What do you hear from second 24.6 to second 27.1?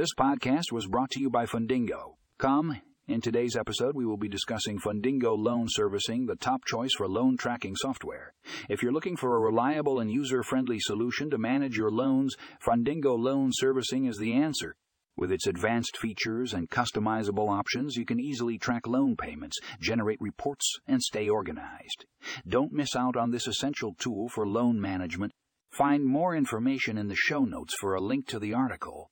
management. Find more information in